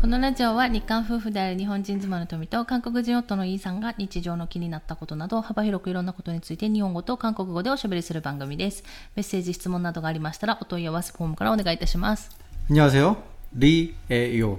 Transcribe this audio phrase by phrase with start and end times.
[0.00, 8.84] このラジオは日韓夫婦である日本人妻の富と韓国人夫のイーさんが日常の気になったことなど幅広くいろんなことについて日本語と韓国語でおしゃべりする番組です。
[9.16, 12.30] メッセージ、質問などがありましたらお問い合わせフォームからお願いいたします。
[12.70, 13.16] 안녕하세요.
[13.56, 14.58] 리에요.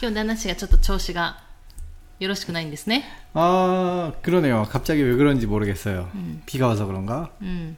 [0.00, 1.38] 今日旦那氏がちょっと調子が
[2.18, 3.04] よろしくないんですね。
[3.34, 4.66] 아, 그러네요.
[4.68, 6.08] 갑자기 왜 그런지 모르겠어요.
[6.46, 7.30] 비가 와서 그런가?
[7.40, 7.76] うん。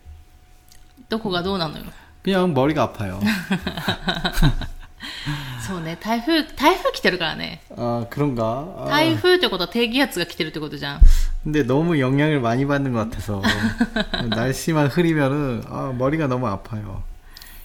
[1.08, 1.84] どこがどうなのよ。
[2.22, 3.20] 그냥 머리가 아파요.
[5.66, 7.60] そうね、台風、台風来てるからね。
[7.76, 8.86] 아, 그런가?
[8.86, 11.00] 아, 台風ってことは低気圧が来てるってことじゃん。
[11.44, 13.42] 근데 너무 영향을 많이 받는 것 같아서
[14.30, 17.02] 날씨만 흐리면은 아, 머리가 너무 아파요.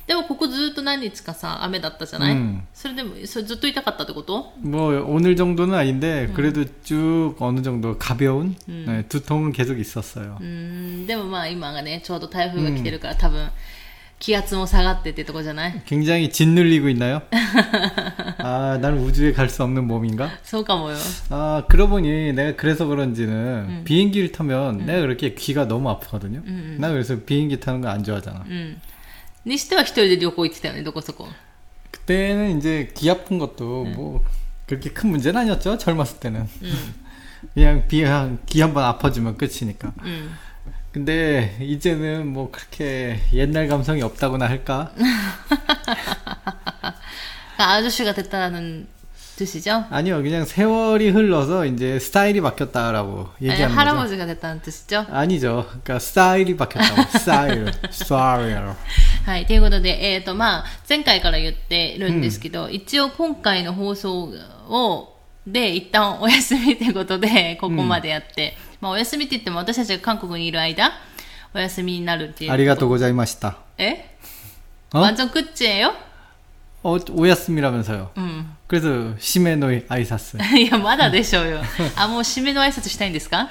[0.07, 10.37] でもここずっと何日かさ、雨だったじゃない、うんそれでも、それずっと痛かったってこと 뭐 오늘 정도는 아닌데 그래도 쭉 어느 정도 가벼운 네, 두통은 계속 있었어요.
[10.41, 10.45] うー
[11.03, 13.47] ん、でもまあ今がね、ちょうど台風が来てるから、多分、
[14.19, 17.23] 気圧も下がってってとこじゃない 굉장히 짓눌리고 있나요?
[18.37, 20.29] 아, 나는 우주에 갈 수 없는 몸인가?
[20.43, 20.97] そうかもよ。
[21.29, 26.41] 아, 그러고 보니 내가 그래서 그런지는 비행기를 타면 내가 그렇게 귀가 너무 아프거든요.
[26.79, 28.45] 나 그래서 비행기 타는 거 안 좋아하잖아.
[28.47, 28.81] うん。
[29.45, 31.27] にしては一人で旅行行ってたよね、どこそこ。
[31.91, 34.23] 그때는 이제 귀 아픈 것도 뭐
[34.67, 35.77] 그렇게 큰 문제는 아니었죠.
[35.79, 36.47] 젊었을 때는.
[37.55, 37.97] 그냥 비,
[38.45, 39.93] 귀 한 번 아파주면 끝이니까.
[40.03, 40.29] うん。
[40.95, 44.91] 근데 이제는 뭐 그렇게 옛날 감성이 없다고나 할까?
[47.57, 48.87] 아저씨가 됐다는
[49.37, 49.85] 뜻이죠?
[49.89, 53.79] 아니요, 그냥 세월이 흘러서 이제 스타일이 바뀌었다라고 아니, 얘기하는 거죠.
[53.79, 55.05] 할아버지가 됐다는 뜻이죠?
[55.09, 55.65] 아니죠.
[55.67, 57.17] 그러니까 스타일이 바뀌었다고.
[57.17, 58.75] 스타일, 스타일.
[59.25, 59.45] はい。
[59.45, 64.33] ということで、えっ、と、まあ、前回から言ってるんですけど、一応今回の放送
[64.67, 70.91] を、で、一旦お休みということで、ここまでやって、 まあ、お休みって言っても私たちが韓国にいる間、
[71.53, 72.51] お休みになるっていう。
[72.51, 73.57] 아리가또 고자이마시다.
[73.77, 74.15] え
[74.93, 74.99] 어?
[74.99, 75.93] 완전 끝이에요?
[76.83, 78.11] 어, 오야스미라면서요.
[78.17, 78.45] うん。
[78.67, 80.37] 그래서 시메노이 아이사스.
[80.57, 81.61] いや、まだでしょうよ。
[81.95, 83.49] あ、もう締めの挨拶したいんですか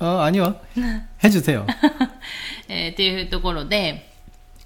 [0.00, 0.56] 어, 아니요.
[1.22, 1.66] 해주세요.
[2.68, 4.10] えーっていうところで、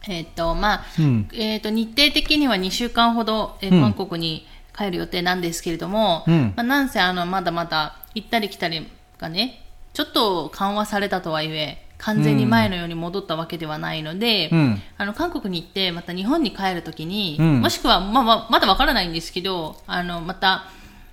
[0.08, 1.28] えっ、と、まあ、 음.
[1.34, 8.88] えっ、と、日程的には2週間ほど、えーうん韓国に帰る予定なんですけれども、うんまあ、なんせあの、まだまだ行ったり来たり
[9.23, 9.63] がね、
[9.93, 14.81] ちょっと緩和されたとはいえ、完全に前のように戻ったわけではないので、うん。
[14.97, 17.61] あの、韓国に行って、また日本に帰るときに、うん。
[17.61, 20.65] もしくは、まあまあ、まだわからないんですけど、あの、また、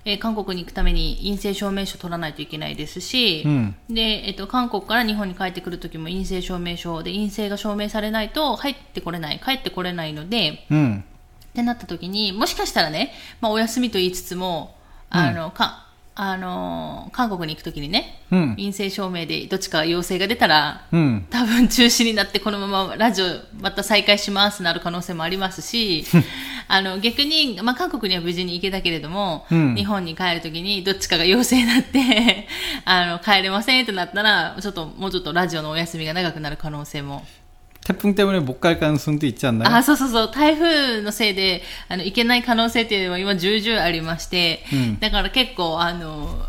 [0.04, 3.76] えー韓国に行くために陰性証明書取らないといけないですし、うん。
[3.88, 11.02] で、えっと、韓国から日本に帰ってくるときも陰性証明書で陰性が証明されないと入ってこれない、帰ってこれないので、 음.
[11.02, 14.74] ってなったときに、もしかしたらね、まあ、お休みと言いつつも、
[15.10, 15.86] あの、か、
[16.22, 21.24] あの、韓国に行くときにね、うん陰性証明でどっちか陽性が出たら、 음.
[21.30, 23.26] 多分中止になってこのままラジオ
[23.62, 26.04] また再開しますなる可能性もありますし、
[26.68, 32.46] あの逆に、まあ、韓国には無事に行けたけれども、うん日本に帰るときにどっちかが陽性になって、
[32.84, 37.24] あの帰れませんってなったら、ちょっともうちょっとラジオのお休みが長くなる可能性も。
[37.89, 39.69] 태풍 때문에 못 갈 가능성도 있지 않나요?
[39.71, 46.45] あ、そうそうそう、台風のせいで、あの、行けない可能性っていうのは今重々ありまして、うんだから結構、あの、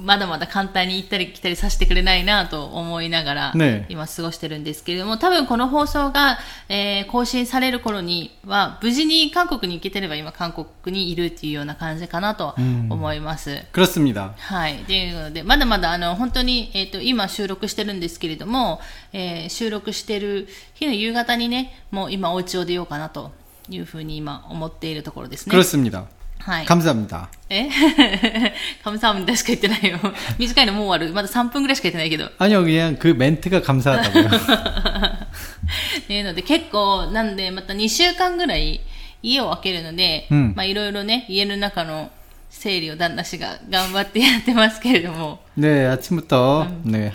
[0.00, 6.38] まだまだ簡単に行ったり来たりさせてくれないなと思いながら、ね今過ごしてるんですけれども、多分この放送が、
[6.70, 10.66] えー更新される頃には、無事に韓国に行けてれば今韓国
[10.98, 12.54] にいるっていうような感じかなと
[12.88, 13.62] 思います。
[13.74, 14.30] 그렇습니다.
[14.38, 14.78] はい。
[14.86, 18.80] というので、まだまだ、あの、本当に、えっ、と、今収録してるんですけれども、
[19.12, 23.32] えー収録してる日の夕方にね、もう今お家を出ようかなと
[23.68, 25.54] いうふうに今思っているところですね。
[25.54, 26.04] 그렇습니다.
[26.40, 26.66] はい。
[26.66, 27.28] 감사합니다.
[27.48, 27.68] え
[28.82, 29.98] カムサハムニしか言ってないよ。
[30.38, 31.14] 短いのもう終わる。
[31.14, 32.30] まだ3分ぐらいしか言ってないけど。
[32.38, 34.28] 아니요, 그냥 그 멘트가 감사하다고요.
[34.28, 38.80] っていうので、結構、なんで、また2週間ぐらい
[39.22, 42.10] 家を空けるので、うんまあいろいろね、家の中の
[42.50, 47.12] 整理を旦那氏が頑張って やってますけれども、 네, 아침부터 네.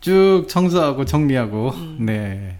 [0.00, 2.56] 쭉 청소하고 정리하고 네.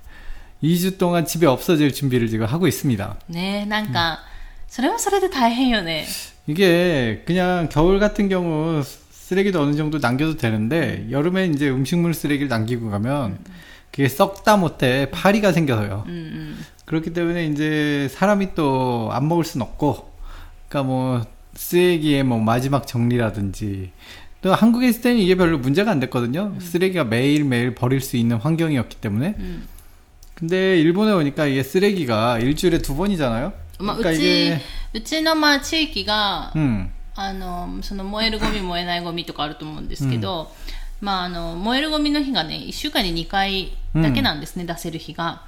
[0.62, 3.17] 2주 동안 집에 없어질 준비를 지금 하고 있습니다.
[3.31, 4.20] ねなんか、
[4.75, 6.06] それはそれで大変よね。
[6.46, 12.90] 이게 그냥 겨울 같은 경우 쓰레기도 어느 정도 남겨도 되는데 여름에 이제 음식물 쓰레기를 남기고
[12.90, 13.38] 가면
[13.90, 16.05] 그게 썩다 못해 파리가 생겨서요.
[16.06, 16.56] うんうん。
[16.87, 20.12] 그렇기 때문에 이제 사람이 또 안 먹을 순 없고,
[20.69, 23.90] 그러니까 뭐 쓰레기의 뭐 마지막 정리라든지
[24.43, 26.55] 또 한국에 있을 때는 이게 별로 문제가 안 됐거든요.
[26.61, 29.34] 쓰레기가 매일 매일 버릴 수 있는 환경이었기 때문에.
[29.38, 29.62] うん。
[30.34, 33.52] 근데 일본에 오니까 이게 쓰레기가 일주일에 두 번이잖아요.
[33.80, 34.51] まあ、うち
[34.94, 40.50] うちのまあ地域が、うん、あのその燃えるゴミ燃えないゴミとかあると思うんですけど、
[41.01, 45.44] うん、まあ、あの燃えるゴミの日がね1週間に2回だけなんですね、うん、出せる日が。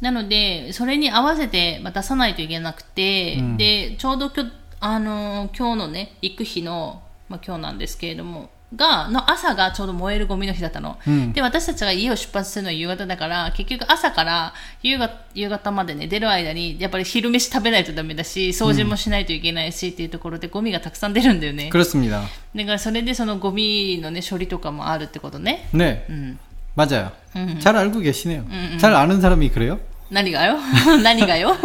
[0.00, 4.44] なのでそれに合わせて出さないといけなくて、でちょうどきょ
[4.80, 10.97] あの今日のね行く日の、まあ、今日なんですけれどもが、の朝がちょうど燃えるゴミの日だったの。
[11.07, 14.53] うんで、私たちが家を出発するのは夕方だから、結局朝から
[14.83, 21.69] 夕方夕方までね、出る間に、やっぱり昼飯食べないとダメだし、掃除もしないといけないし、っていうところでゴミがたくさん出るんだよね。
[21.71, 22.21] 그렇습니다.
[22.55, 25.69] だからそれでそのゴミのね、処理とかもあるってことね。
[25.73, 26.37] 네, うん。
[26.75, 27.11] 맞아요.
[27.35, 27.57] 음.
[27.59, 28.41] 잘 알고 계시네요.
[28.49, 29.79] 음, 잘 아는 사람이 그래요?
[30.11, 30.57] 何がよ
[31.03, 31.55] 何がよ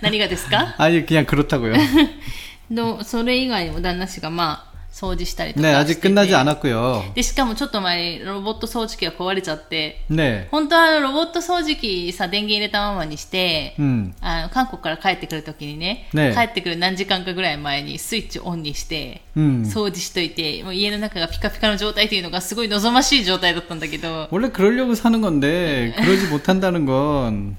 [0.00, 1.74] 何がですか 아니 그냥 그렇다고요.
[2.70, 7.14] のそれ以外にも旦那氏がまあ、 掃除したりとか 네, して 아직 て 끝나지 않았고요.
[7.14, 19.62] で、しかもちょっと前にロボット掃除機が壊れちゃって、 네, 本当はあのロボット掃除機さ、電源入れたままにして、 음, あの韓国から帰ってくるときにねね帰ってくる何時間かぐらい前にスイッチオンにして、 음.
[19.62, 27.56] 掃除しといて、もう家の中がピカピカの状態というのがすごい望ましい状態だったんだけど、 원래 그러려고 사는 건데 그러지 못한다는 건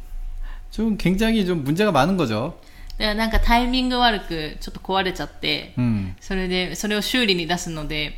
[0.69, 2.59] 좀 굉장히 좀 문제가 많은 거죠.
[2.97, 6.13] だからなんかタイミング悪くちょっと壊れちゃって、 음.
[6.19, 8.13] それで、それを修理に出すので、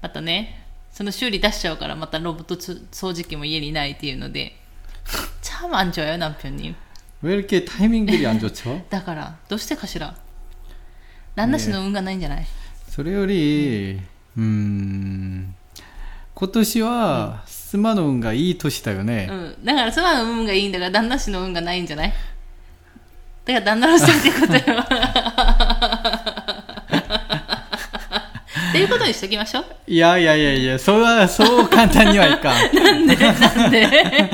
[0.00, 4.56] またね、その修理出しちゃうから、またロボットつ掃除機も家にないっていうので、
[5.42, 6.74] 참 안 좋아요, 남편님.
[7.22, 8.86] 왜 이렇게 타이밍들이 안 좋죠?
[8.88, 10.16] だから、どうしてかしら
[11.34, 12.46] 旦那氏の運がないんじゃない、
[12.88, 14.00] それより、
[14.36, 15.54] うん、
[16.34, 19.28] 今年は、スマの運がいい年だよね。
[19.30, 19.64] うん。
[19.64, 22.12] だから、妻の運がいいんだから、旦那氏の運がないんじゃない
[23.48, 24.60] だから、旦那のせいってことよ。
[28.70, 29.64] っていうことにしときましょう。
[29.86, 32.74] いやいやいやいや、そうは、そう簡単にはいかん。
[32.74, 34.30] なんでなんで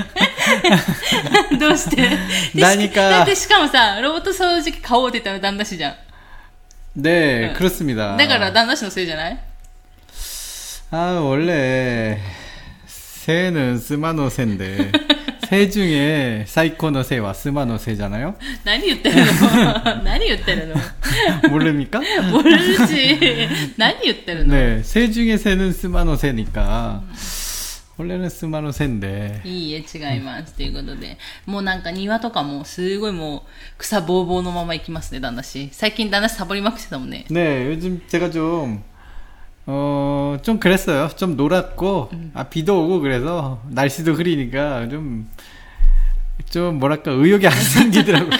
[1.58, 2.16] どうしてで
[2.54, 5.94] 何かだってしかもさ、ロボット掃除機買おうって言ったの旦那氏じゃん。
[6.96, 7.54] 네, 응.
[7.54, 8.16] 그렇습니다.
[8.16, 9.38] だから旦那氏のせいじゃない
[10.90, 12.18] 아, 원래,
[12.86, 14.90] 새는 스마노 새인데,
[15.48, 18.34] 새 중에 사이코노 새와 스마노 새잖아요?
[18.64, 20.74] 何言ってるの何言ってるの
[21.50, 22.00] 모릅니까?
[22.30, 22.56] モル
[22.86, 23.18] チ。
[23.76, 27.02] 何言ってるの、 네, 새 중에 새는 스마노 새니까,
[27.96, 30.54] 원래는 스마노 새인데, いいえ、違います。
[30.54, 31.18] ということで。
[31.46, 33.42] もうなんか庭とかもすごいもう
[33.78, 35.68] 草ぼうぼうのまま行きますね、旦那氏。
[35.72, 37.26] 最近旦那氏サボりまくってたもんね。
[37.28, 38.82] 네, 요즘 제가 좀,
[39.66, 41.08] 어, 좀 그랬어요.
[41.16, 45.28] 좀 놀았고, 아, 비도 오고 그래서, 날씨도 흐리니까 좀,
[46.48, 48.30] 좀 뭐랄까, 의욕이 안 생기더라고요.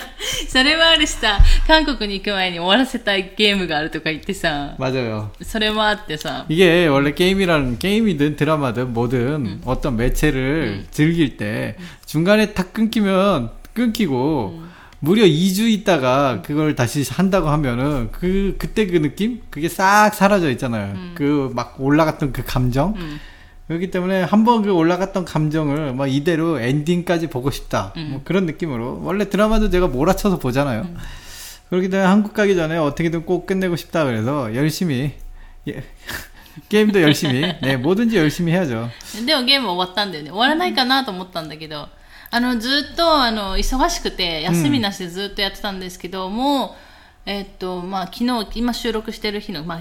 [0.49, 1.39] それはあるしさ、
[1.69, 5.31] 韓国に行く前に終わらせたいゲームがあるとか言ってさ、 맞아요.
[5.43, 11.77] それもあってさ、 이게 원래 게임이라는, 게임이든 드라마든 뭐든 어떤 매체를 즐길 때
[12.07, 14.61] 중간에 탁 끊기면 끊기고,
[15.01, 19.41] 무려 2주 있다가 그걸 다시 한다고 하면은 그, 그때 그 느낌?
[19.51, 20.95] 그게 싹 사라져 있잖아요.
[21.15, 22.95] 그 막 올라갔던 그 감정?
[22.97, 23.21] うん。
[23.69, 27.93] 그렇기 때문에 한번 그 올라갔던 감정을 막 이대로 엔딩까지 보고 싶다.
[27.97, 28.09] 음.
[28.11, 29.01] 뭐 그런 느낌으로.
[29.05, 30.83] 원래 드라마도 제가 몰아쳐서 보잖아요.
[30.83, 30.97] 음.
[31.69, 35.13] 그렇기 때문에 한국 가기 전에 어떻게든 꼭 끝내고 싶다 그래서 열심히,
[35.69, 35.85] 예,
[36.69, 38.91] 게임도 열심히, 네, 뭐든지 열심히 해야죠.
[39.25, 40.31] でもゲーム終わったんだよね。
[40.31, 41.89] 終わらないかなと思ったんだけど、
[42.36, 46.76] あの、ずっと、あの、忙しくて、休みなしでずっとやってたんですけど、も
[47.26, 49.80] う、えっと、まあ、昨日、今収録してる日の、まあ、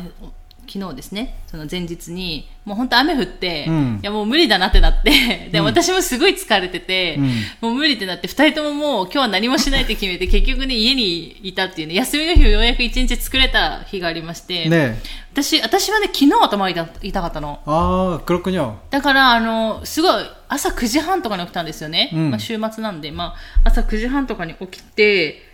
[0.66, 1.38] 昨日ですね。
[1.46, 7.24] その前日にもう本当雨降って、うん、いやもう無理だなってなってで、私もすごい疲れてて、うん、
[7.60, 14.98] もう無理ってなって2人とももう今日は何もしないって決めて結局ね家にいたっていうね休みの日をようやく1日作れた日がありまして、ね、
[15.32, 17.60] 私私はね昨日頭痛かったの。
[17.66, 20.12] ああ黒くにゃだからあのすごい
[20.48, 23.34] 朝9時半とかに起きたんですよね、まあ、週末なんで、ま
[23.64, 25.53] あ、朝9時半とかに起きて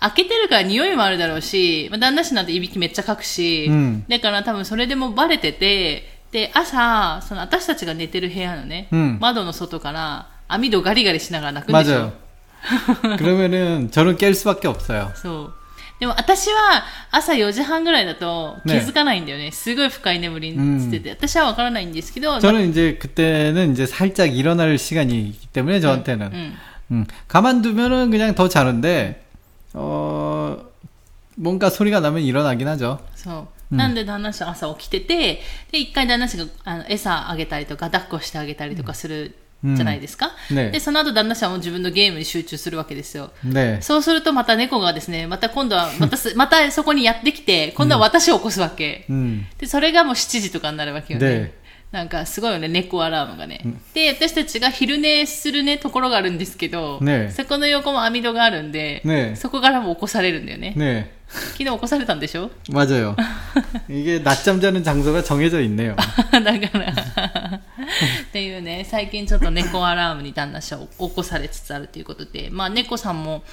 [0.00, 12.12] 開けてるから匂いもあるだろうし、まあ、旦那氏なんていびきめっちゃかくし、うんだから多分それでもバレてて、で、朝、その私たちが寝てる部屋のね、うん窓の外から網戸ガリガリしながら泣くんでしょ
[12.66, 13.16] 맞아요.
[13.18, 15.12] 그러면은 저는 깰 수밖에 없어요.
[15.14, 15.54] そう。
[15.98, 19.50] でも私は朝4時半ぐらいだと気ねづかないんだよね。
[19.50, 26.56] すごい深い眠りにしてて、私はわからないんですけど、 저는 이제 그때는 이제 살짝 일어날 시간이기 때문에 저한테는 うん。
[26.92, 29.24] 음, 가만두면은 그냥 더 자는데
[29.74, 30.58] 어
[31.36, 32.98] 뭔가 소리가 나면 일어나긴 하죠.
[33.14, 33.74] そう。
[33.74, 35.42] なんで旦那氏は朝起きてて、
[35.72, 40.30] で、一回旦那氏があの餌あげたりとか、抱っこしてあげたりとかするじゃないですか。
[40.50, 43.32] うんねで、その後旦那氏はもう自分のゲームに集中するわけですよ。
[43.44, 43.82] 네.
[43.82, 49.04] そうするとまた猫がですね、また今度は、またす、またそこにやってきて、今度は私を起こすわけ。
[49.10, 49.44] 음.
[49.58, 51.52] で、それがもう7時とかになるわけよね。
[51.91, 53.61] なんかすごいよね、猫アラームがね。
[53.93, 60.73] で、私たちが昼寝するね、ところがあるんですけど、ね、そこの横も網戸があるんで、ね、そこからも起こされるんだよね。
[60.75, 62.51] ね昨日起こされたんでしょ？
[62.69, 63.15] 맞아 요.
[63.15, 65.95] ゃん낮잠자는장소が정해져있네 요.
[66.31, 66.91] だから。
[66.91, 73.43] っていうね最近ちょっと猫アラームに旦那さん起こされつつあるということでまあ猫さんも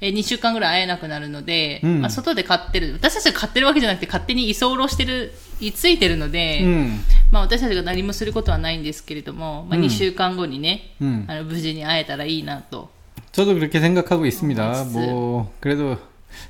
[0.00, 2.92] え2週間ぐらい会えなくなるので、うん、まあ、外で飼ってる。
[2.94, 6.99] 私たちが飼ってるわけじゃなくて勝手に居候してる居ついてるので、 음.
[7.31, 11.25] まあ私たちが何もすることはないんですけれども、まあうん2週間後にね、 음.
[11.27, 12.89] あの無事に会えたらいいなと。
[13.31, 14.67] 저도 그렇게 생각하고 있습니다.
[14.67, 15.11] 맛있어요.
[15.11, 15.97] 뭐 그래도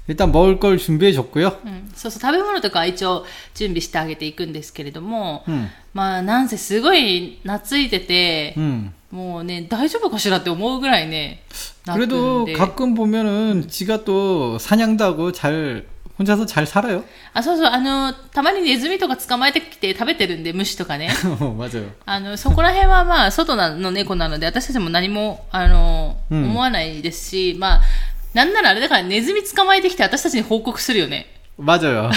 [0.07, 1.57] 일단 먹을 걸 준비해 줬고요.
[1.65, 5.67] うん、そうそう、食べ物とかは一応準備してあげていくんですけれども、 음.
[5.93, 8.93] まあなんせすごい懐いてて、 음.
[9.11, 11.43] もうね、大丈夫かしらって思うぐらいね、
[11.85, 12.53] 泣くん 그래도 で。
[12.57, 15.85] 가끔 보면은 지가 또 사냥도 하고 잘
[16.19, 17.03] 혼자서 잘 살아요.
[17.33, 21.09] あ、そうそう、あの、たまにネズミとか捕まえてきて食べてるんで、虫とかね。
[21.57, 21.87] 맞아요.
[22.05, 27.81] あの、そこら辺はまあ、外の猫なので、私たちも何も、あの、うん思わないですし、まあ、
[28.33, 31.25] なんならあれだからネズミ捕まえてきて私たちに報告するよね。
[31.57, 32.09] 맞아요.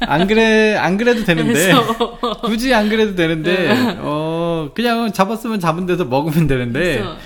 [0.00, 2.40] 안 그래 안 그래도 되는데 そう。
[2.42, 7.16] 굳이 안 그래도 되는데 어 그냥 잡았으면 잡은 데서 먹으면 되는데 そう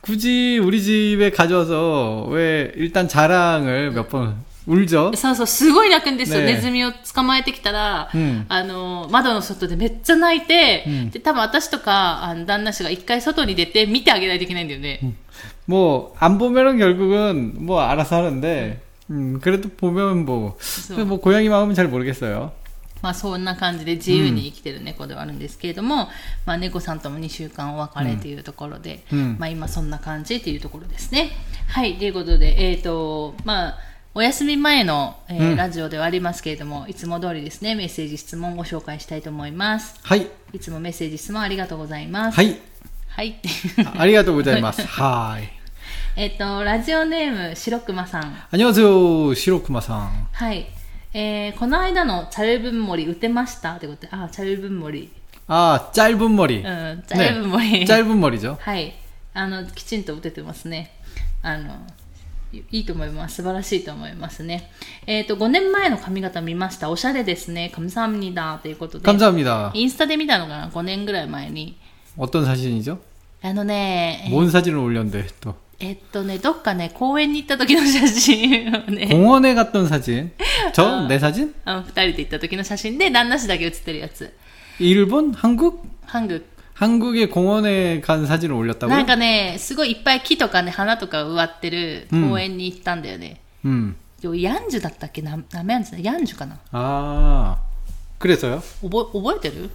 [0.00, 4.36] 굳이 우리 집에 가져와서 왜 일단 자랑을 몇 번
[4.68, 5.12] 울죠.
[5.14, 6.40] そうそう、すごい泣くんですよ。
[6.40, 15.00] ねえネズミを捕まえてきたら、うんあの、窓の外でめっちゃ泣いて、うんで、多分私とか、あの、旦那氏が一回外に出て見てあげないといけないんだよね。
[15.66, 21.74] 뭐 안 보면은 결국은 뭐 알아서 하는데 음 그래도 보면 뭐, 그래서- 뭐 고양이 마음은
[21.74, 22.52] 잘 모르겠어요.
[23.02, 26.08] まあそんな感じで自由に生きてる猫ではあるんですけれども、
[26.46, 31.30] まあ猫さんとも2週間お別れというところで、うんまあ今そんな感じというところですね。
[31.68, 33.78] はい、ということで、えっ、と、まあ、
[34.18, 40.00] お休み前の、えーうんラジオではありますけれども、いつも通りですね、メッセージ、質問をご紹介したいと思います。
[40.04, 42.36] 하이 いつもメッセージ、質問ありがとうございます。
[42.40, 42.56] 하이
[43.08, 43.40] はい。
[43.96, 44.82] 아리가또 고자이마스.
[44.82, 45.48] 하이
[46.16, 48.36] えっと、ラジオネーム、白熊さん。
[48.52, 50.26] 안녕하세요 시로쿠마상.
[50.32, 50.66] はい。
[51.12, 55.10] えー、この間のチャルブンモリ打てましたってことで、あ、チャルブンモリ。
[55.46, 56.56] 아 짧은 머리.
[56.56, 57.84] うん、チャルブンモリ。
[57.86, 58.58] 짧은 머리죠.
[58.60, 58.94] はい。
[59.34, 60.92] あの、きちんと打ててますね。
[61.42, 61.76] あの、
[62.52, 63.36] いいいと思います。
[63.36, 64.70] 素晴らしいと思いますね。
[65.06, 66.88] えっ、と、5年前の髪型見ました。
[66.90, 67.72] おしゃれですね。
[67.74, 69.04] 감사합니다ということで。
[69.04, 69.72] 감사합니다.
[69.74, 71.76] インスタで見たのかな ?5 年ぐらい前に。
[72.16, 72.98] 어떤 사진이죠?
[73.42, 80.30] あのね、え 뭔 사진을 올렸는데 또 えっとね、どっかね、公園に行った時の写真をね、 공원에 갔던 사진.
[80.72, 81.08] 저 아.
[81.08, 81.52] 내 사진?
[81.64, 84.32] あの二人で行った時の写真で、旦那氏だけ写ってるやつ。
[84.78, 86.44] 일본, 한국, ハング。
[86.78, 89.02] 한국의 공원에 간 사진을 な 올렸다고요?
[89.02, 93.40] んかね、すごいいっぱい木とかね、花とか植わってる公園に行ったんだよね。
[93.64, 93.94] 음.
[94.22, 97.56] ヤンジュだったっけな、なめやんじゅヤンジュかな 아,
[98.18, 98.62] 그래서요?
[98.82, 99.70] 覚え覚えてる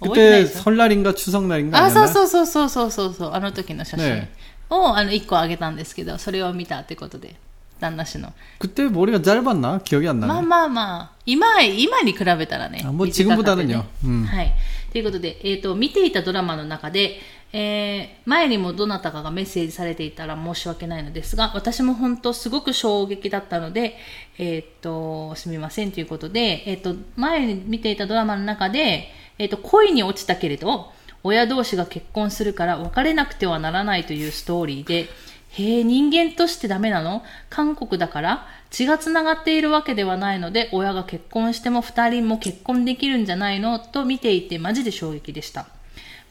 [0.00, 2.08] 覚えてない 그때 でしょ 설날인가 추석날인가 あ、そう 아니었나?
[2.12, 4.30] そうそうそうそうそうそう、あの時の写真ね
[4.70, 7.36] を、あの、1個あげたんですけど、それを見たってことで、
[7.80, 8.32] 旦那氏の。
[8.58, 9.80] 그때 머리가 짧았나?
[9.84, 10.46] 기억이 안 まあ 나네.
[10.46, 12.82] まあまあ、今、今に比べたらね。
[12.84, 13.84] あもう短かったね 지금보다는요.
[14.04, 14.26] 음.
[14.26, 14.54] はい。
[14.91, 17.19] ということで、えっ、と、見ていたドラマの中で、
[17.53, 23.97] えー前にもどなたかがメッセージされていたら申し訳ないのですが、私も本当すごく衝撃だったので、
[24.37, 30.91] えっ、と、すみませんということで、えっ、と、前に見ていたドラマの中で、えっ、と、恋に落ちたけれど、
[31.23, 35.07] 親同士が結婚するから別れなくてはならないというストーリーで、
[35.53, 37.23] へえ、人間としてダメなの？
[37.49, 38.47] 韓国だから？
[38.71, 43.79] 血が繋がっているわけではないので、親が結婚しても二人も結婚できるんじゃないの？
[43.79, 45.67] と見ていてマジで衝撃でした。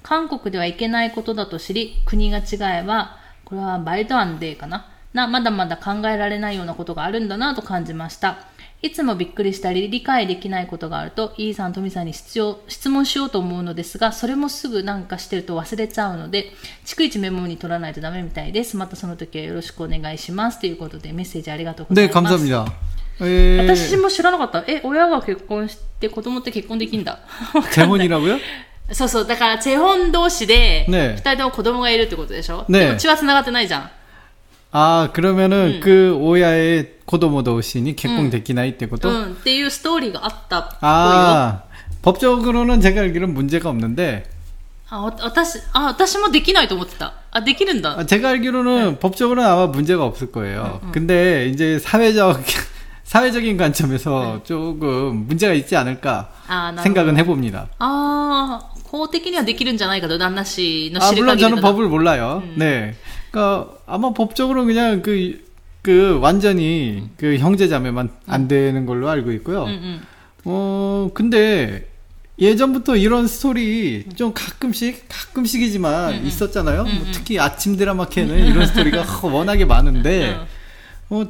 [0.03, 4.89] 韓国ではいけないことだと知り、国が違えば、これはバイトアンデーかな？
[5.14, 8.38] な、まだまだ考えられないようなことがあるんだなと感じました。
[8.82, 16.52] いつもびっくりしたり理解できないことがあると、イーさん、トミさんに質問質問しようと思うのですが、それもすぐなんかしてると忘れちゃうので、
[16.86, 18.78] 逐一メモに取らないとダメみたいです。
[18.78, 20.60] またその時はよろしくお願いします。
[20.60, 22.36] ということでメッセージありがとうござい 네, ます。
[22.38, 22.74] 감사합니다.
[23.22, 24.64] 에, 私も知らなかった。
[24.68, 27.20] え、親が結婚して子供って結婚できんだ。
[27.72, 28.38] 재혼이라고요?
[28.92, 29.26] そうそう。
[29.26, 33.90] だから、チェホン同士で、二、ね人とも子供がいるってことでしょねでも血は繋がってないじゃん。
[34.72, 39.10] 아, 그러면은 그 오야의 고도모 도우신이 개공됐기나이 때 う 것도?
[39.10, 39.32] ん。
[39.34, 40.80] っていうストーリーがあったっぽいよ。
[40.82, 41.64] 아,
[42.02, 44.26] 법적으로는 제가 알기로는 문제가 없는데,
[44.90, 47.14] あ、わ私、あ、私もできないと思ってた。
[47.32, 47.98] あ、できるんだ。
[47.98, 50.82] 아, 제가 알기로는 법적으로는 아마 문제가 없을 거예요.
[50.92, 52.42] 근데 이제 사회적,
[53.06, 56.82] 사회적인 관점에서 조금 문제가 있지 않을까 あ、なるほど。
[56.84, 57.68] 생각은 해봅니다.
[57.80, 62.44] ああ、法的にはできるんじゃないかと、旦那氏の 아, 知る 물론 限り 저는 だな 법을 몰라요.
[62.58, 62.96] 네.
[63.31, 65.41] 그러니까 아마 법적으로 그냥 그,
[65.83, 68.13] 그 완전히 그 형제자매만 음.
[68.27, 69.65] 안 되는 걸로 알고 있고요.
[69.65, 70.01] 음, 음.
[70.45, 71.89] 어, 근데
[72.39, 74.13] 예전부터 이런 스토리 음.
[74.15, 76.85] 좀 가끔씩, 가끔씩이지만 음, 있었잖아요.
[76.85, 80.47] 뭐 특히 아침 드라마 캐는 이런 스토리가 워낙에 많은데, 어.
[81.11, 81.27] 어,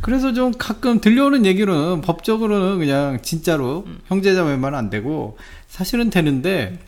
[0.00, 5.36] 그래서 좀 가끔 들려오는 얘기로는 법적으로는 그냥 진짜로 형제자매만 안 되고
[5.68, 6.78] 사실은 되는데,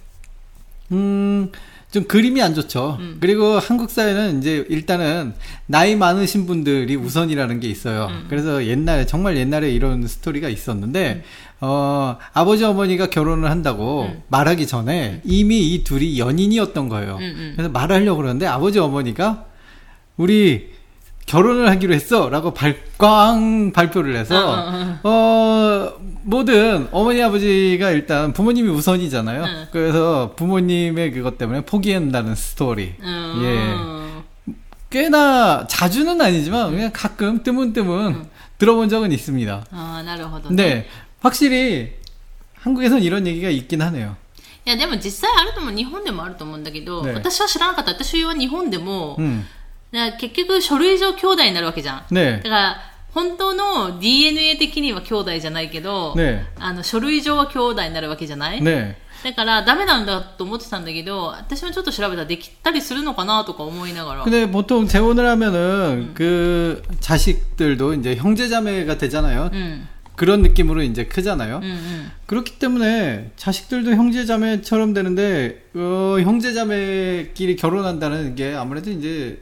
[0.90, 1.52] 음,
[1.92, 2.98] 좀 그림이 안 좋죠.
[3.20, 5.34] 그리고 한국 사회는 이제 일단은
[5.66, 8.08] 나이 많으신 분들이 우선이라는 게 있어요.
[8.28, 11.22] 그래서 옛날에, 정말 옛날에 이런 스토리가 있었는데,
[11.60, 17.16] 어, 아버지 어머니가 결혼을 한다고 말하기 전에 이미 이 둘이 연인이었던 거예요.
[17.16, 17.52] 음, 음.
[17.54, 19.44] 그래서 말하려고 그러는데 아버지 어머니가
[20.16, 20.70] 우리
[21.25, 22.29] 결혼을 하기로 했어!
[22.29, 24.71] 라고 발광 발표를 해서,
[25.03, 25.93] 어,
[26.23, 29.43] 뭐든 어머니 아버지가 일단 부모님이 우선이잖아요.
[29.43, 29.67] 응.
[29.71, 32.95] 그래서 부모님의 그것 때문에 포기한다는 스토리.
[33.01, 33.43] うん。
[33.43, 34.53] 예.
[34.89, 38.25] 꽤나 자주는 아니지만 그냥 가끔 뜨문뜨문
[38.57, 39.65] 들어본 적은 있습니다.
[39.69, 40.55] ああ、なるほどね。
[40.55, 40.87] 근데
[41.21, 41.93] 확실히
[42.61, 44.15] 한국에선 이런 얘기가 있긴 하네요.
[44.65, 45.75] いや、でも実際あると思う。
[45.75, 47.91] 日本でもあると思うんだけど、ね私は知らなかった。
[47.91, 49.45] 私は日本でも、 음.
[49.91, 52.03] だから結局書類上兄弟になるわけじゃん。
[52.11, 52.37] 네.
[52.43, 52.77] だから、
[53.13, 56.43] 本当の DNA 的には兄弟じゃないけど、 네.
[56.59, 58.95] あの、書類上は兄弟になるわけじゃない、 네.
[59.23, 64.23] だから、ダメなんだと思ってたんだけど、私もちょっと調べたらできたりするのかなとか思いながら。
[64.23, 69.49] 근데 보통 재혼을 하면은 그 자식들도 이제 형제자매가 되잖아요.
[69.51, 69.87] うん。
[70.15, 71.57] 그런 느낌으로 이제 크잖아요.
[71.57, 72.11] うんうん。
[72.27, 79.41] 그렇기 때문에 자식들도 형제자매처럼 되는데 어, 형제자매끼리 결혼한다는 게 아무래도 이제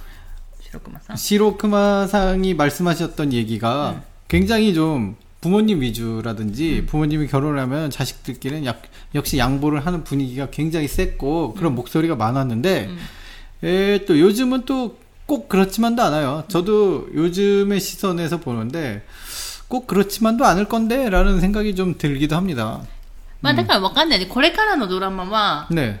[0.72, 1.16] 白熊さん。
[1.16, 8.82] 시로크마상이 말씀하셨던 얘기가 굉장히 좀 부모님 위주라든지 부모님이 결혼을 하면 자식들끼리는 약,
[9.14, 12.90] 역시 양보를 하는 분위기가 굉장히 셌고 그런 목소리가 많았는데
[13.62, 14.96] 에, 또 요즘은 또
[15.26, 16.44] 꼭 그렇지만도 않아요.
[16.46, 19.02] 저도 요즘의 시선에서 보는데
[19.66, 22.80] 꼭 그렇지만도 않을 건데 라는 생각이 좀 들기도 합니다.
[23.42, 24.26] まあだからわかんないね。
[24.26, 26.00] これからのドラマは、 네.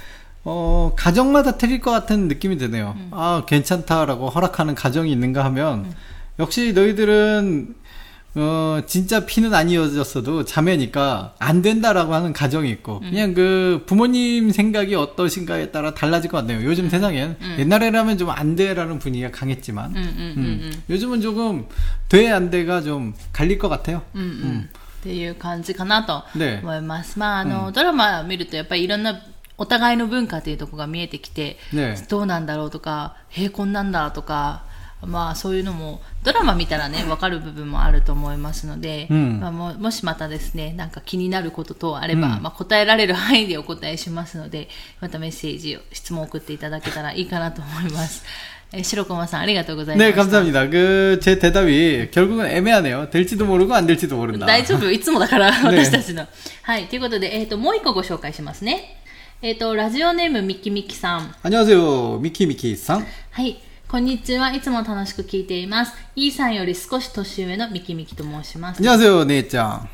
[0.44, 2.96] 어 가정마다 틀릴 것 같은 느낌이 드네요.
[3.10, 5.92] 아 괜찮다라고 허락하는 가정이 있는가 하면
[6.38, 7.74] 역시 너희들은
[8.38, 15.70] 어, 진짜 피는 아니어졌어도 자매니까 안 된다라고 하는 가정이 있고, 그냥 그 부모님 생각이 어떠신가에
[15.70, 16.62] 따라 달라질 것 같네요.
[16.68, 17.38] 요즘 세상엔.
[17.58, 20.14] 옛날에라면 좀 안 돼라는 분위기가 강했지만, うんうんうんうん。
[20.36, 21.64] 음, 요즘은 조금
[22.10, 24.02] 돼, 안 돼가 좀 갈릴 것 같아요.
[24.14, 24.68] うんうん。
[25.00, 27.18] っていう感じかなとね思います。
[27.18, 29.14] まあ、あの、ドラマ見るとやっぱりいろんな
[29.60, 34.64] お互いの文化っていうところが見えてきて、ねどうなんだろうとか、へえ、こんなんだとか、
[35.04, 44.68] まあそういうのも、ドラマ見たらね、わかる部分もあると思いますので、うんまあ、ももしまたですね、なんか気になること等あれば、うんまあ答えられる範囲でお答えしますので、
[45.00, 48.24] またメッセージ、質問を送っていただけたらいいかなと思います。
[48.72, 50.16] え白駒さんありがとうございまし 네, た。
[50.22, 50.68] 감사합니다.
[50.68, 53.10] 그, 제 대답이 결국은 애매하네요.
[53.10, 54.44] 될지도 모르고 안 될지도 모른다.
[54.44, 56.26] 大 丈夫 いつもだから、ね私たちの。
[56.62, 56.86] はい。
[56.88, 58.96] ということで、えっ、と、もう一個ご紹介しますね。
[59.43, 61.33] えっ、ー、と、ラジオネームみきみきさん。
[61.41, 63.07] あにわせよ、ミキミキさん。
[63.31, 63.57] はい。
[63.87, 64.53] こんにちは。
[64.53, 65.93] いつも楽しく聞いています。
[66.15, 68.77] イ、e、ーさんより少し年上のみきみきと申します。
[68.77, 69.89] あにわせ、お姉ちゃん。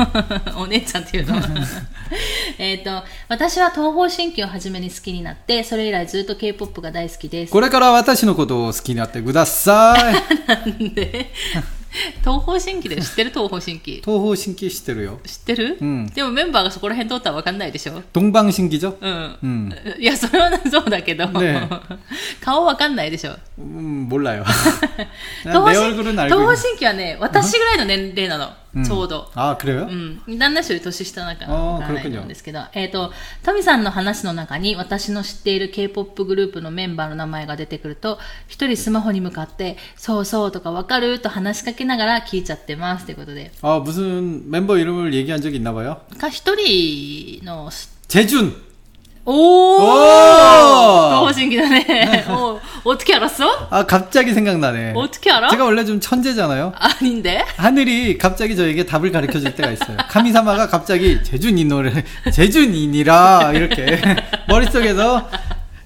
[0.56, 1.36] お姉ちゃんっていうの？
[2.56, 7.52] えっと、私は東方神起をはじめに好きになって、それ以来ずっと K-POP が大好きです。
[7.52, 10.14] これから私のことを好きになってください。
[10.48, 11.30] なんで？
[12.21, 14.01] 東方神起で知ってる東方神起。
[14.03, 15.19] 東方神起知ってるよ。
[15.25, 18.97] 知ってる、うんでもメンバーがそこら辺通ったらわかんないでしょ 동방신기죠?
[19.01, 19.37] うん。
[19.43, 21.67] うんいや、それはそうだけど、ね
[22.39, 24.43] 顔わかんないでしょ 음, 몰라요.
[25.43, 26.55] 東 내 方神 얼굴은 東 알고 方 있는.
[26.55, 28.51] 神起はね、私ぐらいの年齢なの。
[28.85, 29.29] ちょうど。
[29.35, 29.87] 아, 그래요?
[29.89, 30.37] うん。
[30.37, 33.11] 旦那氏より年下だからあーわからないと思うんですけど、えっ、と、
[33.43, 38.17] トミさんの話の中に私の知っている K-POP グループのメンバーの名前が出てくると、
[38.47, 43.05] 一人スマホに向かって、そうそうとかわかると話しかけながら聞いちゃってます。
[43.05, 43.51] ということで。
[43.61, 45.97] 아, 무슨 멤버 이름을 얘기한 적이 있나 봐요?
[46.17, 47.69] か、一人の、
[48.07, 48.64] 재준!
[49.26, 49.78] 오!
[51.10, 51.84] 너무 신기하네.
[51.84, 52.24] 네.
[52.28, 53.66] 어, 어떻게 알았어?
[53.70, 54.92] 아, 갑자기 생각나네.
[54.94, 55.48] 어떻게 알아?
[55.48, 56.72] 제가 원래 좀 천재잖아요.
[56.76, 57.44] 아닌데?
[57.56, 59.96] 하늘이 갑자기 저에게 답을 가르쳐 줄 때가 있어요.
[60.08, 64.00] 카미사마가 갑자기 제주니노를, 제주니니라, 이렇게.
[64.48, 65.28] 머릿속에서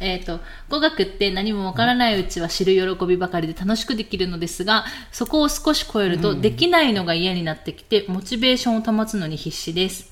[0.00, 10.10] えっと、語学って何もわからないうちは知る喜びばかりで楽しくできるのですが、そこを少し超えるとできないのが嫌になってきて、モチベーションを保つのに必死です。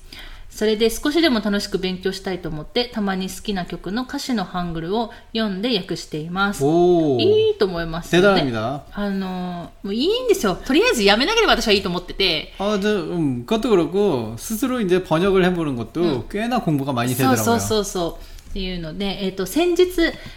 [0.58, 6.62] それで少しでも楽しく勉強したいと思って、たまに好きな曲の歌詞のハングルを読んで訳しています。
[6.64, 8.42] 오 いいと思いますよね。
[8.42, 8.82] 대단합니다.
[8.92, 10.54] あの、もういいんですよ。
[10.54, 17.36] とりあえずやめなければ私はいいと思ってて、 아, 저, 음, 그것도 그렇고 스스로 이제 번역을 해보는 것도 꽤나 공부가 많이 そう 되더라고요.
[17.44, 18.34] そうそうそう。
[18.50, 19.88] っていうので、えっ、と、先日、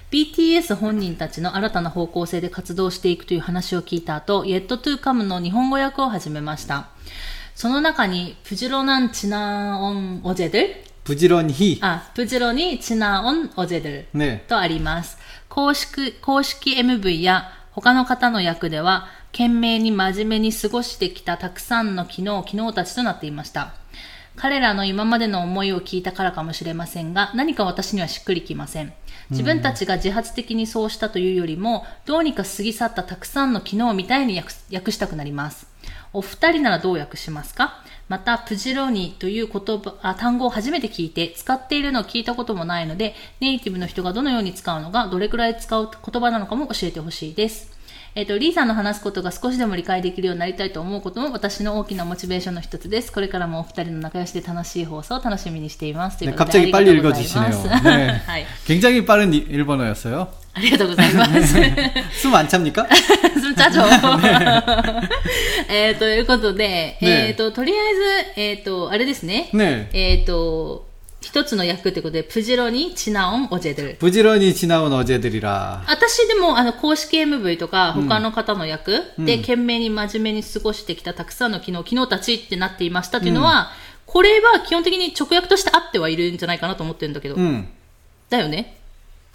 [0.10, 6.88] BTS 本人たちの新たな方向性で活動していくという話を聞いた後、Yet to Come の日本語訳を始めました。
[7.56, 14.46] その中に、プジロナンチナオンオジェル 부지런히 あ、プジロにチナオンオジェル 네.
[14.48, 15.18] とあります。
[15.48, 23.74] 公式、公式 MV や他の方の役では、懸命に真面目に過ごしてきたたくさんの昨日、昨日たちとなっていました。
[24.36, 28.94] 彼らの今までの思いを聞いたからかもしれませんが、何か私にはしっくりきません。
[29.32, 35.68] 自分たちが自発的にそうしたというよりも、どうにか過ぎ去ったたくさんの昨日みたいに訳す訳したくなります。
[36.14, 47.76] お二人ならどう訳しますかまた、プジロニという言葉あ単語を初めて聞いて、使っているのを聞いたこともないので、ネイティブの人がどのように使うのか、どれくらい使う言葉なのかも教えてほしいです。
[48.16, 53.12] えっ、と、リーさんの話すことが少しでも理解できるようになりたいと思うことも私の大きなモチベーションの一つです。
[53.12, 56.18] これからもお二人の仲良しで楽しい放送を楽しみにしています。
[56.18, 57.84] とい 네, うことで 갑자기 あり 빨리 がとうございます 읽어주시네요.
[57.84, 58.22] 네.
[58.26, 58.46] はい。
[58.66, 60.30] 굉장히 빠른 이- 일본어였어요.
[60.54, 61.56] ありがとうございます。
[62.22, 62.88] 숨 안 찹니까?
[63.40, 63.84] すんちゃじょ
[65.70, 69.50] えー ということで、ねえっ、と、とりあえず、えっ、と、あれですね。
[69.54, 69.88] 네.
[69.94, 70.88] えっ、と、
[71.22, 73.98] 一つの役ってことで、プジロにチナオンオジェドル。
[73.98, 75.84] 부지런히 지나온 어제들이라.
[75.88, 83.72] 私でも、あの、公式 MV とか、他の方の役で、懸命に真面目に過ごしてきたたくさんの昨日、昨日たちってなっていましたっていうのは、
[84.06, 87.36] これは基本的に直訳としてあってはいるんじゃないかなと思ってるんだけど。
[87.36, 87.66] 음.
[88.30, 88.78] だよね。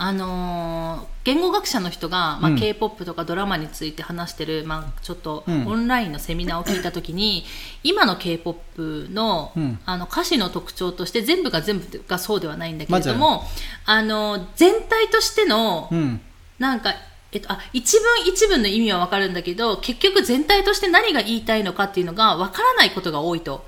[0.00, 7.44] あのー、言語学者の人が、まあ、k p o p とかドラマについて話してる、まあ、ちょっとオンラインのセミナーを聞いた時に、
[7.84, 13.42] うん、今の k p o p の,うん、あの歌詞の特徴として全部が全部がそうではないんだけれども、
[13.86, 16.20] あのー、全体としての、うん、
[16.60, 16.94] なんか
[17.30, 23.66] えっと、あ一文一文の意味はわかるんだけど結局全体として何が言いたいのかっていうのがわからないことが多いと。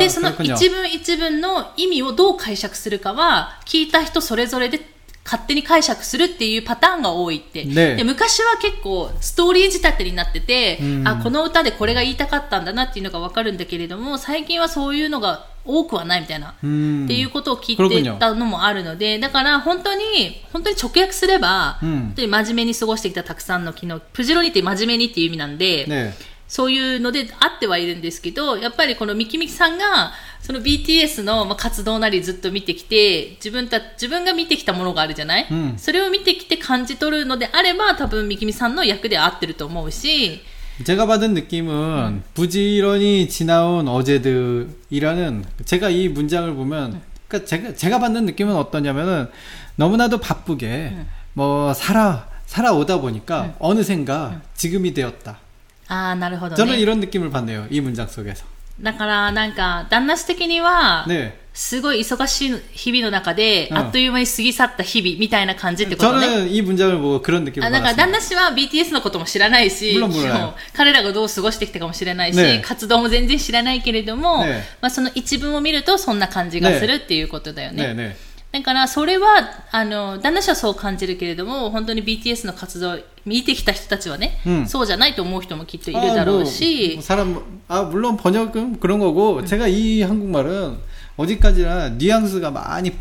[0.00, 4.93] でその一文一文の意味をどう解釈するかは聞いた人それぞれで
[5.24, 7.64] 勝手に解釈するっていうパターンが多いって。
[7.64, 26.14] ね、で昔は結構ストーリー仕立てになってて、うん、あ、この歌でこれが言いたかったんだなっていうのがわかるんだけれども、最近はそういうのが多くはないみたいな、っていうことを聞いてたのもあるので、だから本当に、本当に直訳すれば、うん、本当に真面目に過ごしてきたたくさんの昨日、プジロニって真面目にっていう意味なんで、ね。
[26.47, 40.41] そういうのであってはいるんですけど、やっぱりこのミキミキさんが、その BTS のまあ活動なりずっと見てきて、自分た、自分が見てきたものがあるじゃない、うんそれを見てきて感じ取るのであれば、多分ミキミさんの役で合ってると思うし、
[40.83, 48.55] 제가 받은 느낌은 부지런히 지나온 어제들이라는 제가 이 문장을 보면 그러니까 제가 제가 받는 느낌은
[48.55, 49.27] 어떠냐면은
[49.75, 50.95] 너무나도 바쁘게
[51.33, 55.39] 뭐 살아 살아오다 보니까 어느샌가 지금이 되었다.
[55.87, 56.79] ああ、なるほど 저는 ね。
[56.79, 57.67] 이런 느낌을 받네요.
[57.71, 58.45] 이 문장 속에서.
[58.81, 61.33] だから、なんか、旦那氏的には、 네.
[61.53, 66.27] すごい忙しい日々の中で、うんあっという間に過ぎ去った日々みたいな感じってことね。
[66.27, 68.11] 저는 이 문장을 보고 그런 느낌을 あだから旦 받았습니다.
[68.11, 78.15] 那氏は BTS のことも知らないし、 물론몰라요 そ う彼らがどう過ごしてきたかもしれないし、ね活動も全然知らないけれども、ねまあ、その一文を見るとそんな感じがするっていうことだよね。
[78.53, 78.59] 네, 네.
[78.59, 79.27] だからそれは、
[79.71, 90.01] あの、旦那氏はそう感じるけれども、本当に BTS の活動を見てきた人たちはね、うんそうじゃないと思う人もきっといる 아, だろ 뭐, うし 뭐 、 사람 아 물론 번역은 그런 거고 제가 이
[90.01, 90.77] 한국말은
[91.17, 92.91] 어디까지나 뉘앙스가 많이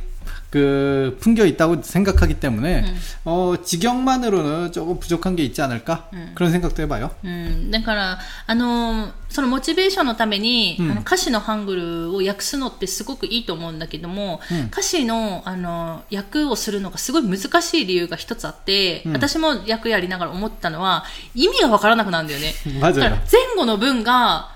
[0.52, 7.10] 그 풍겨 있다고 생각하기 때문에 어 직역만으로는 조금 부족한 게 있지 않을까 그런 생각도 해봐요.
[7.22, 22.54] うん、だから、あのそのモチベーションのために、うんあの歌詞のハングルを訳すのってすごくいいと思うんだけども、うん歌詞の、あの訳をするのがすごい難しい理由が一つあって、うん私も訳やりながら思ったのは、意味がわからなくなるんだよね。
[22.80, 22.94] 맞아요.
[22.94, 24.51] だから前後の文が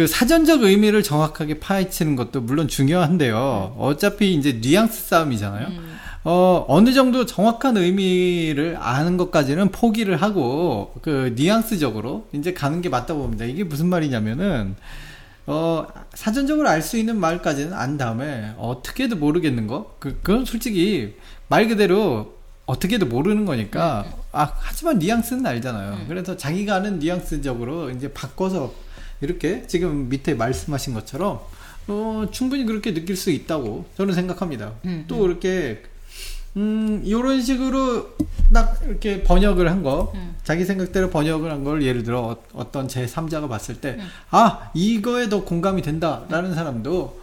[0.00, 3.76] 그 사전적 의미를 정확하게 파헤치는 것도 물론 중요한데요.
[3.78, 5.66] 어차피 이제 뉘앙스 싸움이잖아요.
[6.24, 13.20] 어, 어느 정도 정확한 의미를 아는 것까지는 포기를 하고, 그, 뉘앙스적으로 이제 가는 게 맞다고
[13.20, 13.44] 봅니다.
[13.44, 14.74] 이게 무슨 말이냐면은,
[15.46, 19.96] 어, 사전적으로 알 수 있는 말까지는 안 다음에, 어떻게도 모르겠는 거?
[19.98, 21.14] 그, 그건 솔직히
[21.48, 26.06] 말 그대로 어떻게도 모르는 거니까, 아, 하지만 뉘앙스는 알잖아요.
[26.08, 28.72] 그래서 자기가 아는 뉘앙스적으로 이제 바꿔서
[29.21, 31.39] 이렇게 지금 밑에 말씀하신 것처럼,
[31.87, 34.73] 어, 충분히 그렇게 느낄 수 있다고 저는 생각합니다.
[34.85, 35.83] 음, 또 이렇게,
[36.57, 38.15] 음, 이런 식으로
[38.53, 40.35] 딱 이렇게 번역을 한 거, 음.
[40.43, 43.99] 자기 생각대로 번역을 한 걸 예를 들어 어, 떤 제3자가 봤을 때,
[44.31, 47.19] 아, 이거에 더 공감이 된다라는 사람도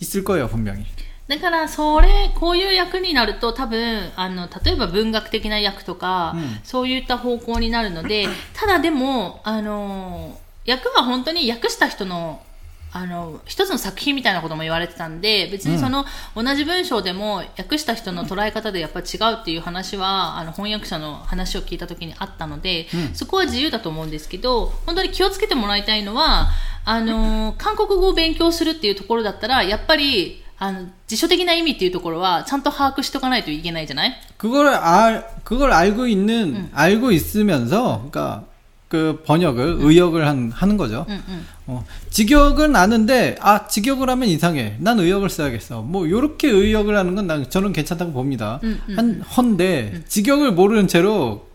[0.00, 0.84] 있을 거예요, 분명히.
[1.28, 12.42] だから、それ、こういう役になると多分、あの、例えば文学的な役とか、うんそういった方向になるので、ただでも、あの、 役は本当に訳した人の、
[12.90, 26.48] あの、一つの作品みたいなことも言われてたんで、別にその、同じ文章でも訳した人の捉え方でやっぱり違うっていう話は、あの、翻訳者の話を聞いた時にあったので、うんそこは自由だと思うんですけど、本当に気をつけてもらいたいのは、
[26.84, 38.44] あの、韓国語を勉強するっていうところだったら、やっぱり、あの、辞書的な意味っていうところは、ちゃんと把握しとかないといけないじゃない 그걸 알, 그걸 알고 있는, 알고 있으면서, 그러니까
[38.92, 41.04] 그 번역을, 의역을 한, 하는 거죠.
[41.08, 41.46] うんうん。
[41.66, 44.76] 어, 직역은 아는데, 아, 직역을 하면 이상해.
[44.78, 45.82] 난 의역을 써야겠어.
[45.82, 48.60] 뭐, 요렇게 의역을 하는 건 난, 저는 괜찮다고 봅니다.
[48.64, 51.48] 음, 음, 한, 헌데, 직역을 모르는 채로,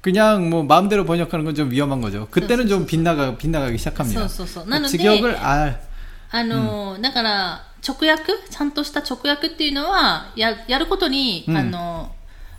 [0.00, 2.26] 그냥 뭐, 마음대로 번역하는 건 좀 위험한 거죠.
[2.30, 4.20] 그때는 좀 빗나가, 빗나가기 시작합니다.
[4.20, 4.66] そうそうそう。
[4.66, 5.80] なので、 직역을 알,
[6.30, 12.12] あの、だから、直訳ちゃんとした直訳っていうのは、や、やることに、うんあの、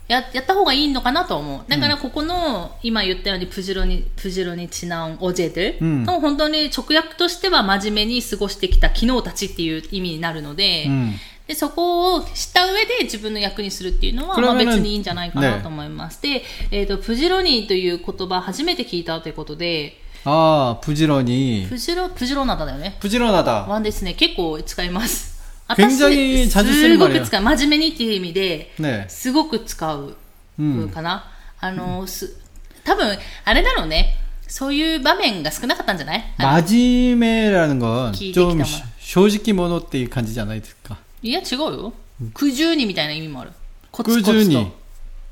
[0.06, 1.64] ややった方がいいのかなと思う。
[1.66, 11.14] だからここの、今言ったようにプジロに、プジロにちなんおじえてるの本当に直訳としては真面目に過ごしてきた昨日たちっていう意味になるので、うん、
[11.46, 16.20] でそこを知った上で自分の役にするっていうのは、まあ、別にいいんじゃないかなと思います。
[16.22, 21.68] ね、で、えっ、ー、と、プジロニーという言葉初めて聞いたということで、ああ、プジロニー。
[21.68, 22.96] プジロ、プジロナダだよね。
[23.00, 23.64] プジロナダ。
[23.64, 25.34] はですね、結構使います。
[25.75, 27.41] 굉장히 자주 쓰는 すごく 말이에요 使う。
[27.43, 29.08] 真面目にっていう意味で、 네.
[29.08, 30.15] すごく使う
[30.60, 30.89] 음.
[30.91, 31.25] かな。
[31.60, 32.36] あの、す、
[32.84, 34.15] 多分、あれだろうね。
[34.47, 41.93] そういう場面が少なかったんじゃないあの 마지매라는 건 기- 좀 기기다 쇼지키 모노っていう感じじゃないですかいや、違うよ。
[42.34, 43.51] 苦渋にみたいな意味もある。
[43.91, 44.71] コツコツと。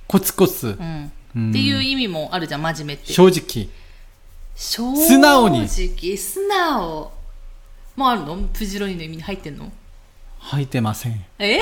[0.07, 1.11] 꾸준히 코츠코츠 うん。
[1.35, 3.11] うんっていう意味もあるじゃん、真面目って。
[3.13, 3.69] 쇼지키
[4.55, 7.11] 正素直に直、素直。
[7.95, 9.71] もうあるのプジロニの意味に入ってんの
[10.41, 11.59] 하이테마생 え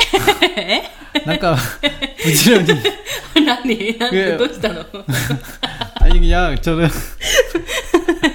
[1.26, 1.58] なんか
[2.22, 2.68] 부지런히
[3.36, 3.46] 何
[3.98, 4.86] なんえでどうしたの
[6.02, 6.90] 아니 그냥 저는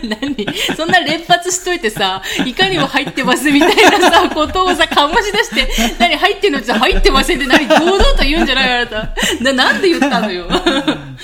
[0.08, 9.14] 何そんな連発しといてさ、いかにも入ってますみたいなさ、ことをさ、醸し出して、何入ってんのって入ってませんって何堂々と言うんじゃないあなた。
[9.42, 10.46] な、なんで言ったのよ。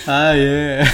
[0.06, 0.84] 아 예.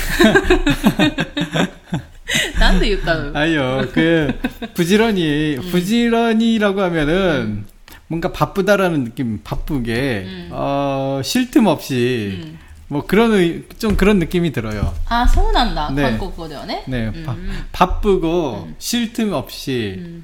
[2.59, 3.89] なんで言ったの 아니요.
[3.93, 4.33] 그
[4.75, 7.67] 부지런히 부지런히라고 하면은
[8.09, 12.57] 뭔가 바쁘다라는 느낌, 바쁘게 어, 쉴 틈 없이
[12.89, 14.93] 뭐 그런 의- 좀 그런 느낌이 들어요.
[15.09, 15.91] あ、そうなんだ。
[15.91, 16.85] ね韓国語ではね。
[16.87, 17.35] 네, うん 바,
[17.73, 20.23] 바쁘고 쉴 틈 없이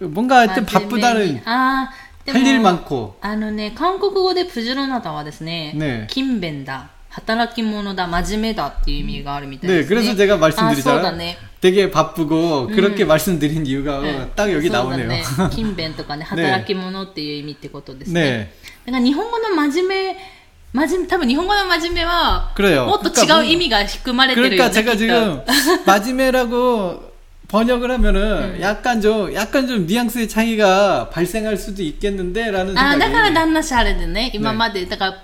[0.00, 9.96] 뭔가 하여튼 真面目に 바쁘다는 あーで 할 일 も 많고 あのね、韓国語でプジロナダはですね、ね勤勉だ、 働き者だ、真面目だっていう意味があるみたい 네, です、ね。
[9.96, 11.16] 그래서 제가 あそうだ 말씀드리잖아요.
[11.16, 11.36] ね。
[11.60, 15.08] 되게 바쁘고 그렇게 말씀드린 이유가 うん 딱 여기 そうだ 나오네요.
[15.08, 18.20] ね勤勉 とかね、働き者っていう意味ってことですね。
[18.84, 18.90] 네.
[18.90, 20.16] だから日本語の真面目、
[20.74, 22.84] 真面目、多分日本語の真面目は、 그래요.
[22.86, 24.74] もっと違う意味が含まれてるよ 그러니까 ね。
[24.74, 25.42] 제가 きっと 지금
[25.86, 27.02] 마지메라고
[27.48, 35.14] 번역을 하면은 약간 좀 약간 좀 뉘앙스의 차이가 발생할 수도 있겠는데라는 あーだ 생각이 から旦那氏あれでね、今まで、だから、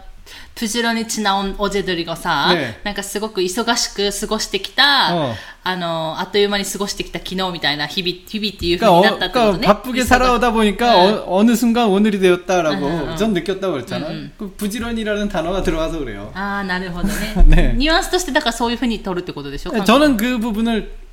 [0.56, 9.66] プジロにちなおじどりがさ、ねなんかすごく忙しく過ごしてきた、うんあの、あっという間に過ごしてきた昨日みたいな日々、日々っていう風 그러니까, に 어, なったってこと 그러니까 ね。
[9.66, 11.22] 바쁘게 忙 살아오다 보니까 응.
[11.26, 14.08] 어, 느 순간 오늘이 되었다라고 응, 응, 전 느꼈다고 그랬잖아.
[14.08, 16.32] 응, 그 부지런이라는 단어가 들어가서 그래요.
[16.34, 17.44] ああ、なるほどね。
[17.46, 20.90] ねニュアンスとして、だからそういう風に取るってことでしょ 저는 그 부분을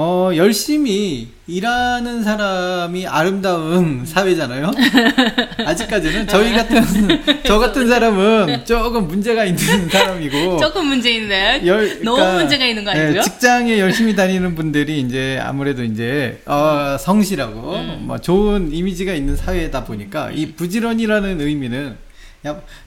[0.00, 4.70] 어, 열심히 일하는 사람이 아름다운 사회잖아요.
[5.66, 6.84] 아직까지는 저희 같은
[7.44, 12.84] 저 같은 사람은 조금 문제가 있는 사람이고 조금 문제 있는데 열, 그러니까, 너무 문제가 있는
[12.84, 13.22] 거 네, 아니고요?
[13.22, 17.98] 네, 직장에 열심히 다니는 분들이 이제 아무래도 이제 어, 성실하고 음.
[18.02, 21.96] 뭐 좋은 이미지가 있는 사회다 보니까 이 부지런이라는 의미는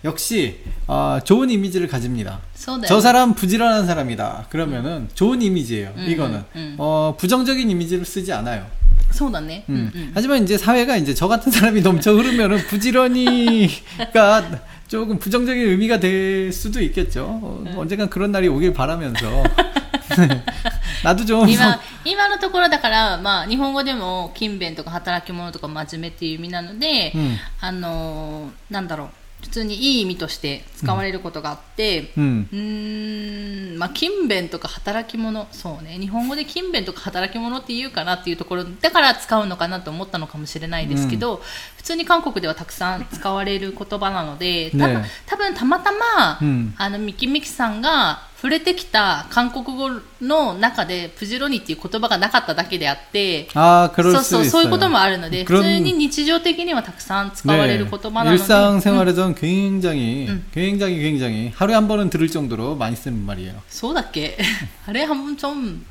[0.04, 2.40] 역시 어, 좋은 이미지를 가집니다.
[2.54, 4.46] そうだよ 저 사람 부지런한 사람이다.
[4.50, 5.92] 그러면은 좋은 이미지예요.
[5.96, 6.76] 음, 이거는 음.
[6.78, 8.66] 어, 부정적인 이미지를 쓰지 않아요.
[9.12, 9.64] そうだね。
[9.70, 9.90] 음.
[9.94, 16.52] うんうん 하지만 이제 사회가 이제 저 같은 사람이 넘쳐 흐르면은 부지런히가 조금 부정적인 의미가 될
[16.52, 17.24] 수도 있겠죠.
[17.42, 19.42] 어, 언젠간 그런 날이 오길 바라면서
[21.02, 29.08] 나도 좀 今今のところだから、まあ、日本語でも勤勉とか働き者とか真面目っていう意味なので、うんあのーなんだろう
[29.41, 32.47] 普通にいい意味として使われることがあって、 음.
[32.51, 41.41] うーん、まあ、勤勉とか働き者、そうね、日本語で勤勉とか働き者って言うかなっていうところ、だから使うのかなと思ったのかもしれないですけど、
[41.77, 49.88] 普通に韓国ではたくさん使われる言葉なので、多分、ね多分たまたま、うんあの、ミキミキさんが触れてきた韓国語
[50.20, 54.50] の中で、プジロニっていう言葉がなかっただけであって、 아, 그럴 そう 수 そう、 있어요.
[54.50, 60.44] そういうこともあるので、普 그런 通に日常的にはたくさん使われる言葉なので、 일상생활에선 굉장히 음.
[60.52, 63.54] 굉장히 굉장히 하루에 한 번은 들을 정도로 많이 쓰는 말이에요.
[63.68, 64.36] そうだっけ
[64.86, 65.86] あれ、半分ちょん、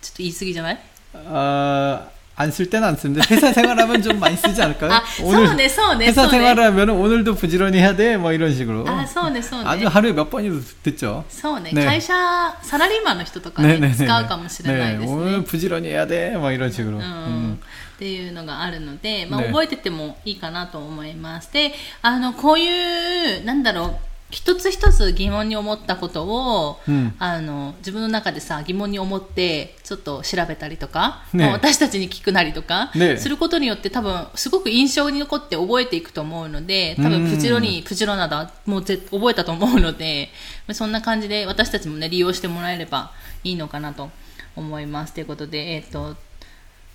[0.00, 0.80] ちょっと言い過ぎじゃない
[1.14, 4.90] 어, 안 쓸 때는 안 쓰는데 회사 생활하면 좀 많이 쓰지 않을까요?
[4.90, 6.38] あ、そうね、そうね、 회사 そうね。
[6.38, 8.88] 생활하면 오늘도 부지런히 해야 돼, 뭐 이런 식으로.
[8.88, 9.86] あ、そうね、そう 아주 ね。
[9.90, 11.24] 하루에 몇 번이도 듣죠.
[11.28, 12.14] そうね、ね会社、
[12.62, 15.14] サラリーマンの人とかね、使うかもしれない 네, ですね。
[15.14, 16.96] 오늘 부지런히 해야 돼, 뭐 이런 식으로.
[16.96, 17.60] うん 음.
[17.96, 21.52] っていうのがあるので、まあ、ね覚えててもいいかなと思います。
[21.52, 23.96] で、あの、こういう、なんだろう、
[24.29, 40.29] 一つ一つ疑問に思ったことを、うん、あの自分の中でさ疑問に思ってちょっと調べたりとか、ね、私たちに聞くなりとか、ね、することによって多分すごく印象に残って覚えていくと思うので多分プジロにプジロなどもうぜ覚えたと思うので
[40.73, 43.11] そんな感じで私たちもね利用してもらえれば
[43.45, 44.11] いいのかなと
[44.57, 45.13] 思います。
[45.13, 46.17] ということでえっ、とう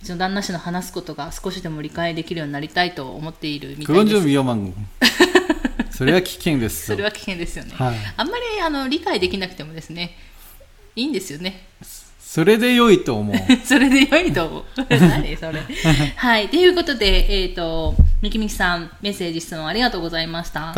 [0.05, 3.87] ちの旦那氏の話すことが少しでも理解できるようになりたいと思っているみたいです。
[6.03, 6.87] それは危険です。
[6.87, 10.17] それは危険ですよね、はい、あんまりあの理解できなくてもですね
[10.97, 11.69] いいんですよね。
[12.19, 13.37] それで良いと思う。
[13.65, 14.65] それで良いと思う。
[14.91, 15.61] 何それ。
[16.17, 16.49] はい。
[16.49, 20.73] ということでえっ、ー、とみきみきさんメッセージ質問ありがとうございました。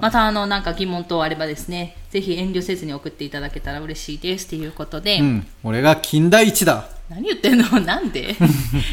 [0.00, 4.46] またあのなんか疑問等あればですねぜひ遠慮せずに送っていただけたら嬉しいです。
[4.46, 6.88] ということで、うん、俺が金田一だ。
[7.10, 7.68] 何言ってんの？
[7.80, 8.34] なんで？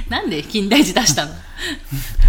[0.09, 1.31] なんで金田一出したの？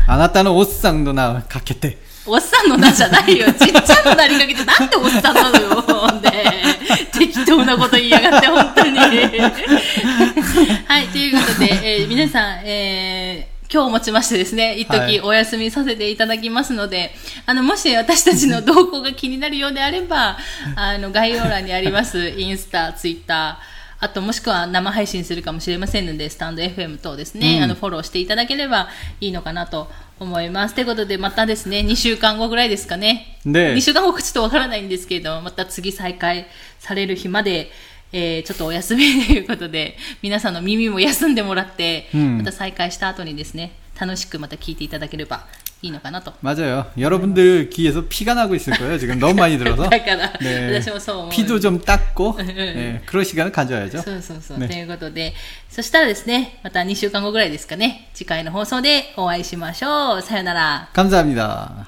[0.07, 2.07] あなたのおっさんの名をかけて。
[2.29, 3.47] おっさんの名じゃないよ。
[3.55, 6.13] ちっちゃななりかけてなんでおっさんなのよ。
[6.21, 8.99] ねえ適当なこと言いやがって、本当に。
[8.99, 9.05] は
[11.01, 17.15] い、ということで、えー皆さん、えー今日をもちましてですね、一はい時お休みさせていただきますので、
[17.45, 20.39] あの、もし私たちの動向が気になるようであれば、
[20.75, 28.89] あの、概要欄にあります、インスタ、ツイッター、あともしくは生配信するかもしれませんので、スタンド FM 等ですね、うんあの、フォローしていただければ
[29.21, 30.75] いいのかなと思います。
[30.75, 33.39] ということで、またですね、2週間後ぐらいですかね。
[33.45, 36.47] ね2週間後かちょっとわからないんですけれども、また次再開
[36.79, 37.71] される日まで、
[38.13, 45.47] えーちょっとお休みということで、皆さんの耳も休んでもらって、うんまた再開した後にですね、楽しくまた聞いていただければ
[45.82, 46.34] いいのかなと。
[46.42, 46.86] 맞아요.
[46.98, 48.98] 여러분들 귀에서 피가 나고 있을 거예요.
[48.98, 49.90] 지금 너무 많이 들어서.
[49.90, 50.80] だから、 네.
[50.82, 51.30] 私もそう思う。
[51.32, 54.02] 피도 좀 닦고 네, 그런 시간을 가져야죠.
[54.02, 54.60] そうそうそう。
[54.60, 55.34] ねということで、
[55.70, 60.22] そしたらですね、また2週間後ぐらいですかね、次回の放送でお会いしましょう。
[60.22, 60.90] さよなら。
[60.94, 61.88] 감사합니다.